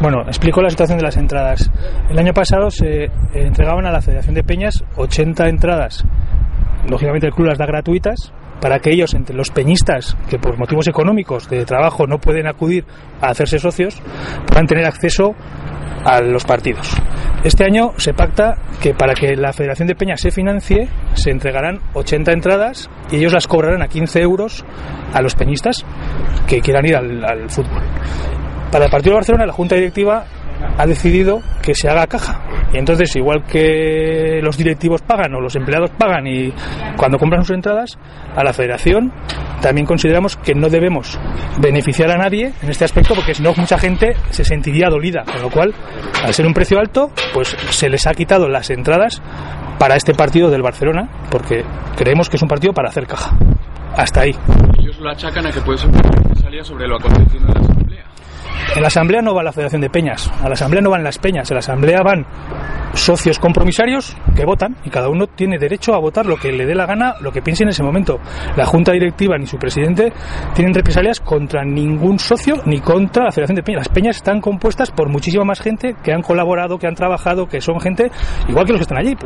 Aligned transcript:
Bueno, 0.00 0.22
explico 0.22 0.62
la 0.62 0.70
situación 0.70 0.98
de 0.98 1.04
las 1.04 1.16
entradas. 1.16 1.70
El 2.08 2.18
año 2.18 2.32
pasado 2.32 2.70
se 2.70 3.10
entregaban 3.34 3.84
a 3.84 3.90
la 3.90 4.00
Federación 4.00 4.34
de 4.34 4.44
Peñas 4.44 4.84
80 4.96 5.48
entradas. 5.48 6.04
Lógicamente 6.88 7.26
el 7.26 7.32
club 7.32 7.48
las 7.48 7.58
da 7.58 7.66
gratuitas 7.66 8.32
para 8.60 8.78
que 8.78 8.90
ellos, 8.92 9.14
entre 9.14 9.34
los 9.36 9.50
peñistas 9.50 10.16
que 10.30 10.38
por 10.38 10.56
motivos 10.56 10.86
económicos 10.86 11.48
de 11.48 11.64
trabajo 11.64 12.06
no 12.06 12.18
pueden 12.18 12.46
acudir 12.46 12.84
a 13.20 13.30
hacerse 13.30 13.58
socios, 13.58 14.00
puedan 14.46 14.66
tener 14.66 14.84
acceso 14.84 15.34
a 16.04 16.20
los 16.20 16.44
partidos. 16.44 16.94
Este 17.42 17.64
año 17.64 17.92
se 17.96 18.14
pacta 18.14 18.56
que 18.80 18.94
para 18.94 19.14
que 19.14 19.34
la 19.34 19.52
Federación 19.52 19.88
de 19.88 19.96
Peñas 19.96 20.20
se 20.20 20.30
financie, 20.30 20.88
se 21.14 21.30
entregarán 21.30 21.80
80 21.94 22.32
entradas 22.32 22.88
y 23.10 23.16
ellos 23.16 23.32
las 23.32 23.48
cobrarán 23.48 23.82
a 23.82 23.88
15 23.88 24.20
euros 24.20 24.64
a 25.12 25.20
los 25.22 25.34
peñistas 25.34 25.84
que 26.46 26.60
quieran 26.60 26.86
ir 26.86 26.96
al, 26.96 27.24
al 27.24 27.50
fútbol. 27.50 27.82
Para 28.70 28.84
el 28.84 28.90
partido 28.90 29.12
de 29.12 29.16
Barcelona, 29.16 29.46
la 29.46 29.52
Junta 29.52 29.74
Directiva 29.74 30.24
ha 30.76 30.86
decidido 30.86 31.40
que 31.62 31.74
se 31.74 31.88
haga 31.88 32.06
caja. 32.06 32.40
Y 32.72 32.78
entonces, 32.78 33.14
igual 33.16 33.44
que 33.44 34.40
los 34.42 34.56
directivos 34.56 35.02
pagan 35.02 35.34
o 35.34 35.40
los 35.40 35.56
empleados 35.56 35.90
pagan 35.90 36.26
y 36.26 36.52
cuando 36.96 37.18
compran 37.18 37.44
sus 37.44 37.54
entradas, 37.54 37.98
a 38.36 38.44
la 38.44 38.52
federación 38.52 39.12
también 39.62 39.86
consideramos 39.86 40.36
que 40.36 40.54
no 40.54 40.68
debemos 40.68 41.18
beneficiar 41.60 42.10
a 42.10 42.16
nadie 42.16 42.52
en 42.62 42.70
este 42.70 42.84
aspecto 42.84 43.14
porque 43.14 43.34
si 43.34 43.42
no 43.42 43.52
mucha 43.56 43.78
gente 43.78 44.14
se 44.30 44.44
sentiría 44.44 44.88
dolida. 44.88 45.24
Con 45.24 45.42
lo 45.42 45.50
cual, 45.50 45.74
al 46.24 46.34
ser 46.34 46.46
un 46.46 46.54
precio 46.54 46.78
alto, 46.78 47.10
pues 47.32 47.56
se 47.70 47.88
les 47.88 48.06
ha 48.06 48.12
quitado 48.12 48.48
las 48.48 48.70
entradas 48.70 49.22
para 49.78 49.96
este 49.96 50.14
partido 50.14 50.50
del 50.50 50.62
Barcelona 50.62 51.08
porque 51.30 51.64
creemos 51.96 52.28
que 52.28 52.36
es 52.36 52.42
un 52.42 52.48
partido 52.48 52.72
para 52.72 52.88
hacer 52.88 53.06
caja. 53.06 53.36
Hasta 53.96 54.20
ahí. 54.20 54.34
Ellos 54.78 54.98
lo 55.00 55.10
achacan 55.10 55.46
a 55.46 55.50
que 55.50 55.60
puede 55.60 55.78
ser 55.78 55.90
sobre 56.64 56.86
lo 56.86 56.96
acontecido. 56.96 57.77
En 58.74 58.82
la 58.82 58.88
Asamblea 58.88 59.22
no 59.22 59.34
va 59.34 59.42
la 59.42 59.52
Federación 59.52 59.80
de 59.80 59.90
Peñas, 59.90 60.30
a 60.42 60.48
la 60.48 60.54
Asamblea 60.54 60.82
no 60.82 60.90
van 60.90 61.02
las 61.02 61.18
peñas, 61.18 61.50
en 61.50 61.54
la 61.54 61.60
Asamblea 61.60 62.02
van 62.02 62.26
socios 62.94 63.38
compromisarios 63.38 64.16
que 64.34 64.44
votan 64.44 64.76
y 64.84 64.90
cada 64.90 65.08
uno 65.08 65.26
tiene 65.26 65.58
derecho 65.58 65.94
a 65.94 65.98
votar 65.98 66.26
lo 66.26 66.36
que 66.36 66.52
le 66.52 66.66
dé 66.66 66.74
la 66.74 66.86
gana, 66.86 67.14
lo 67.20 67.32
que 67.32 67.42
piense 67.42 67.62
en 67.62 67.70
ese 67.70 67.82
momento. 67.82 68.18
La 68.56 68.66
Junta 68.66 68.92
Directiva 68.92 69.36
ni 69.38 69.46
su 69.46 69.56
presidente 69.56 70.12
tienen 70.54 70.74
represalias 70.74 71.20
contra 71.20 71.64
ningún 71.64 72.18
socio 72.18 72.56
ni 72.66 72.80
contra 72.80 73.24
la 73.24 73.32
Federación 73.32 73.56
de 73.56 73.62
Peñas. 73.62 73.78
Las 73.80 73.88
peñas 73.88 74.16
están 74.16 74.40
compuestas 74.40 74.90
por 74.90 75.08
muchísima 75.08 75.44
más 75.44 75.60
gente 75.60 75.94
que 76.02 76.12
han 76.12 76.22
colaborado, 76.22 76.78
que 76.78 76.86
han 76.86 76.94
trabajado, 76.94 77.46
que 77.46 77.60
son 77.60 77.80
gente 77.80 78.10
igual 78.48 78.66
que 78.66 78.72
los 78.72 78.80
que 78.80 78.84
están 78.84 78.98
allí. 78.98 79.16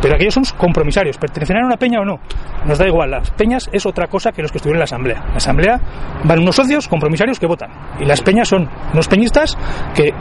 Pero 0.00 0.14
aquellos 0.14 0.34
son 0.34 0.44
compromisarios, 0.56 1.18
pertenecerán 1.18 1.64
a 1.64 1.66
una 1.66 1.76
peña 1.76 2.00
o 2.00 2.04
no. 2.04 2.20
Nos 2.66 2.78
da 2.78 2.86
igual, 2.86 3.10
las 3.10 3.30
peñas 3.30 3.68
es 3.72 3.86
otra 3.86 4.06
cosa 4.06 4.32
que 4.32 4.42
los 4.42 4.50
que 4.50 4.58
estuvieron 4.58 4.76
en 4.76 4.80
la 4.80 4.84
Asamblea. 4.84 5.18
En 5.18 5.30
la 5.30 5.36
Asamblea 5.36 5.80
van 6.24 6.38
unos 6.38 6.56
socios 6.56 6.88
compromisarios 6.88 7.38
que 7.38 7.46
votan 7.46 7.70
y 8.00 8.04
las 8.04 8.22
peñas 8.22 8.48
son 8.48 8.68
unos 8.92 9.08
peñistas 9.08 9.56
que 9.94 10.12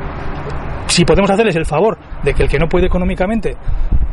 si 0.87 1.05
podemos 1.05 1.29
hacerles 1.29 1.55
el 1.55 1.65
favor 1.65 1.97
de 2.23 2.33
que 2.33 2.43
el 2.43 2.49
que 2.49 2.59
no 2.59 2.67
puede 2.67 2.87
económicamente 2.87 3.55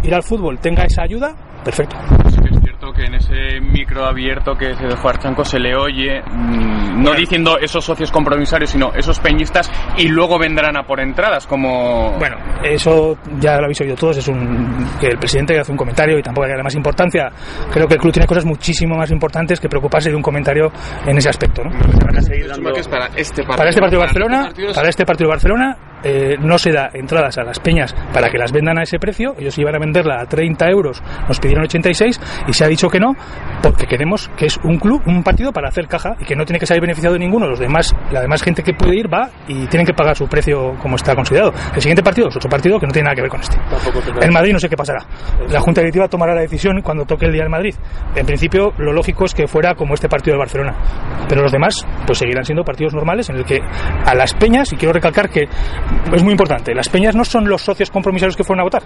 ir 0.02 0.14
al 0.14 0.22
fútbol 0.22 0.58
tenga 0.58 0.84
esa 0.84 1.02
ayuda, 1.02 1.34
perfecto. 1.64 1.97
Que 2.95 3.05
en 3.05 3.14
ese 3.14 3.61
micro 3.61 4.05
abierto 4.05 4.55
que 4.55 4.75
se 4.75 4.87
dejó 4.87 5.09
Archanco 5.09 5.45
se 5.45 5.59
le 5.59 5.75
oye, 5.75 6.23
mmm, 6.23 7.03
no 7.03 7.12
diciendo 7.12 7.59
esos 7.59 7.84
socios 7.84 8.11
compromisarios, 8.12 8.70
sino 8.70 8.92
esos 8.95 9.19
peñistas 9.19 9.70
y 9.98 10.09
luego 10.09 10.39
vendrán 10.39 10.77
a 10.77 10.84
por 10.84 11.00
entradas, 11.00 11.47
como... 11.47 12.12
Bueno, 12.19 12.37
eso 12.62 13.19
ya 13.41 13.56
lo 13.56 13.65
habéis 13.65 13.81
oído 13.81 13.97
todos, 13.97 14.19
es 14.19 14.28
un 14.28 14.87
que 15.00 15.09
el 15.09 15.19
presidente 15.19 15.59
hace 15.59 15.72
un 15.72 15.78
comentario 15.78 16.19
y 16.19 16.22
tampoco 16.22 16.45
hay 16.45 16.50
que 16.50 16.53
darle 16.53 16.65
más 16.65 16.75
importancia. 16.75 17.33
Creo 17.72 17.89
que 17.89 17.95
el 17.95 18.00
club 18.00 18.12
tiene 18.12 18.27
cosas 18.27 18.45
muchísimo 18.45 18.97
más 18.97 19.11
importantes 19.11 19.59
que 19.59 19.69
preocuparse 19.69 20.11
de 20.11 20.17
un 20.17 20.22
comentario 20.22 20.70
en 21.06 21.19
ese 21.19 21.28
aspecto. 21.28 21.65
¿no? 21.65 21.70
Van 21.70 22.17
a 22.17 22.22
seguir 22.22 22.48
dando... 22.48 22.72
que 22.72 22.81
es 22.81 22.89
para 22.89 23.06
este 23.17 23.42
partido. 23.42 23.56
Para 23.56 23.70
este 23.70 23.81
partido 23.81 24.00
de 24.00 24.06
Barcelona, 24.06 24.53
para 24.75 24.89
este 24.89 25.05
partido 25.05 25.28
de 25.28 25.33
Barcelona 25.33 25.77
eh, 26.05 26.36
no 26.38 26.58
se 26.58 26.70
da 26.70 26.91
entradas 26.92 27.38
a 27.38 27.44
las 27.44 27.58
peñas 27.58 27.94
para 28.12 28.30
que 28.30 28.38
las 28.38 28.52
vendan 28.52 28.78
a 28.78 28.83
ese 28.83 28.98
precio, 28.98 29.34
ellos 29.38 29.56
iban 29.58 29.74
a 29.74 29.78
venderla 29.78 30.20
a 30.20 30.27
30 30.27 30.69
euros, 30.69 31.02
nos 31.27 31.41
pidieron 31.41 31.64
86 31.64 32.20
y 32.47 32.52
se 32.52 32.64
ha 32.64 32.69
dicho 32.69 32.88
que 32.88 33.00
no 33.00 33.14
porque 33.62 33.86
queremos 33.86 34.31
que 34.37 34.47
es 34.47 34.59
un 34.62 34.78
club, 34.78 35.03
un 35.06 35.22
partido 35.22 35.53
para 35.53 35.69
hacer 35.69 35.88
caja 35.88 36.16
y 36.20 36.25
que 36.25 36.37
no 36.37 36.44
tiene 36.44 36.59
que 36.59 36.66
salir 36.66 36.82
beneficiado 36.82 37.16
ninguno, 37.19 37.47
los 37.47 37.59
demás, 37.59 37.94
la 38.12 38.20
demás 38.20 38.43
gente 38.43 38.62
que 38.62 38.75
puede 38.75 38.97
ir 38.97 39.12
va 39.12 39.31
y 39.48 39.66
tienen 39.66 39.87
que 39.87 39.94
pagar 39.94 40.16
su 40.16 40.26
precio 40.26 40.75
como 40.81 40.97
está 40.97 41.14
considerado. 41.14 41.53
El 41.75 41.81
siguiente 41.81 42.03
partido 42.03 42.28
es 42.28 42.37
otro 42.37 42.50
partido 42.50 42.78
que 42.78 42.87
no 42.87 42.93
tiene 42.93 43.06
nada 43.06 43.14
que 43.14 43.22
ver 43.22 43.31
con 43.31 43.41
este. 43.41 43.59
En 44.20 44.32
Madrid 44.32 44.53
no 44.53 44.59
sé 44.59 44.69
qué 44.69 44.76
pasará. 44.76 45.04
La 45.48 45.60
Junta 45.60 45.81
Directiva 45.81 46.09
tomará 46.09 46.34
la 46.34 46.43
decisión 46.43 46.81
cuando 46.82 47.04
toque 47.04 47.26
el 47.26 47.32
día 47.32 47.44
en 47.44 47.50
Madrid. 47.50 47.75
En 48.14 48.26
principio 48.26 48.72
lo 48.78 48.93
lógico 48.93 49.25
es 49.25 49.34
que 49.34 49.47
fuera 49.47 49.75
como 49.75 49.94
este 49.94 50.09
partido 50.09 50.34
de 50.34 50.38
Barcelona, 50.38 50.75
pero 51.28 51.43
los 51.43 51.53
demás 51.53 51.87
pues 52.06 52.19
seguirán 52.19 52.44
siendo 52.44 52.64
partidos 52.64 52.94
normales 52.94 53.28
en 53.31 53.37
el 53.37 53.44
que 53.44 53.60
a 53.60 54.14
las 54.14 54.34
peñas, 54.34 54.72
y 54.72 54.76
quiero 54.76 54.93
recalcar 54.93 55.31
que 55.31 55.48
es 56.12 56.22
muy 56.22 56.32
importante. 56.32 56.75
Las 56.75 56.88
peñas 56.88 57.15
no 57.15 57.25
son 57.25 57.49
los 57.49 57.62
socios 57.62 57.91
compromisarios 57.91 58.37
que 58.37 58.44
fueron 58.44 58.60
a 58.60 58.65
votar. 58.65 58.82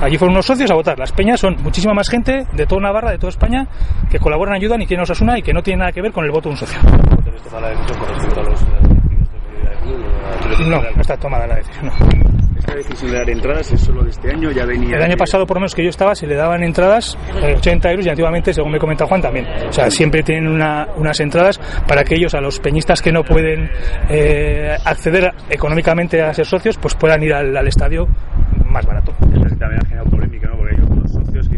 Allí 0.00 0.18
fueron 0.18 0.34
unos 0.34 0.46
socios 0.46 0.70
a 0.70 0.74
votar. 0.74 0.98
Las 0.98 1.12
peñas 1.12 1.40
son 1.40 1.56
muchísima 1.62 1.94
más 1.94 2.08
gente 2.08 2.46
de 2.52 2.66
toda 2.66 2.82
Navarra, 2.82 3.10
de 3.10 3.18
toda 3.18 3.30
España, 3.30 3.66
que 4.10 4.18
colaboran, 4.18 4.54
ayudan 4.54 4.82
y 4.82 4.86
que 4.86 4.96
nos 4.96 5.10
asuna 5.10 5.38
y 5.38 5.42
que 5.42 5.52
no 5.52 5.62
tiene 5.62 5.80
nada 5.80 5.92
que 5.92 6.02
ver 6.02 6.12
con 6.12 6.24
el 6.24 6.30
voto 6.30 6.48
de 6.48 6.54
un 6.54 6.56
socio. 6.58 6.78
No, 10.66 10.82
no 10.82 11.00
está 11.00 11.16
tomada 11.16 11.46
la 11.46 11.56
decisión. 11.56 11.86
No. 11.86 12.45
¿Esta 12.76 12.90
decisión 12.90 13.10
de 13.10 13.18
dar 13.18 13.30
entradas 13.30 13.72
es 13.72 13.80
solo 13.80 14.04
de 14.04 14.10
este 14.10 14.30
año? 14.30 14.50
ya 14.50 14.66
venía 14.66 14.96
El 14.96 15.02
año 15.02 15.16
pasado, 15.16 15.46
por 15.46 15.56
lo 15.56 15.60
menos 15.60 15.74
que 15.74 15.82
yo 15.82 15.88
estaba, 15.88 16.14
se 16.14 16.26
le 16.26 16.34
daban 16.34 16.62
entradas 16.62 17.16
eh, 17.42 17.54
80 17.56 17.90
euros 17.90 18.06
y 18.06 18.10
antiguamente, 18.10 18.52
según 18.52 18.72
me 18.72 18.78
comenta 18.78 19.06
Juan, 19.06 19.22
también. 19.22 19.46
O 19.66 19.72
sea, 19.72 19.90
siempre 19.90 20.22
tienen 20.22 20.46
una, 20.46 20.86
unas 20.96 21.18
entradas 21.20 21.58
para 21.88 22.04
que 22.04 22.16
ellos, 22.16 22.34
a 22.34 22.40
los 22.42 22.60
peñistas 22.60 23.00
que 23.00 23.12
no 23.12 23.22
pueden 23.24 23.70
eh, 24.10 24.76
acceder 24.84 25.32
económicamente 25.48 26.20
a 26.20 26.34
ser 26.34 26.44
socios, 26.44 26.76
pues 26.76 26.94
puedan 26.94 27.22
ir 27.22 27.32
al, 27.32 27.56
al 27.56 27.66
estadio 27.66 28.06
más 28.66 28.84
barato. 28.84 29.12
Eso 29.20 29.56
también 29.56 29.80
ha 29.82 29.86
generado 29.86 30.10
polémica, 30.10 30.48
¿no? 30.48 30.56
Porque 30.58 30.76
hay 30.76 30.82
otros 30.82 31.12
socios 31.12 31.48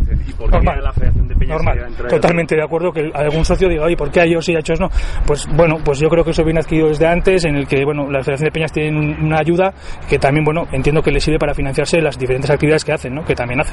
que 0.49 0.59
dicen, 0.59 0.63
¿y 0.63 0.65
por 0.65 0.65
Normal. 0.65 0.77
qué 0.77 0.83
la 0.83 0.93
Federación 0.93 1.29
de 1.29 1.35
Peñas 1.35 1.63
Normal, 1.63 2.09
totalmente 2.09 2.57
de 2.57 2.63
acuerdo 2.63 2.93
que 2.93 3.11
algún 3.15 3.45
socio 3.45 3.69
diga, 3.69 3.85
oye, 3.85 3.97
¿por 3.97 4.11
qué 4.11 4.21
a 4.21 4.25
ellos 4.25 4.45
sí 4.45 4.53
y 4.53 4.57
a 4.57 4.59
ellos 4.59 4.81
no? 4.81 4.89
Pues 5.27 5.47
bueno, 5.55 5.77
pues 5.85 5.99
yo 5.99 6.09
creo 6.09 6.25
que 6.25 6.31
eso 6.31 6.45
viene 6.45 6.61
adquirido 6.61 6.89
desde 6.89 7.07
antes, 7.07 7.45
en 7.45 7.57
el 7.57 7.67
que, 7.67 7.85
bueno, 7.85 8.11
la 8.11 8.21
Federación 8.21 8.47
de 8.47 8.53
Peñas 8.53 8.73
tiene 8.73 9.17
una 9.21 9.39
ayuda 9.39 9.73
que 10.09 10.19
también, 10.19 10.45
bueno, 10.45 10.67
entiendo 10.73 11.03
que 11.03 11.11
les 11.11 11.23
sirve 11.23 11.39
para 11.39 11.55
financiarse 11.55 12.01
las 12.01 12.19
diferentes 12.19 12.51
actividades 12.51 12.85
que 12.85 12.93
hacen, 12.93 13.15
¿no? 13.15 13.25
Que 13.25 13.35
también 13.35 13.61
hacen. 13.61 13.67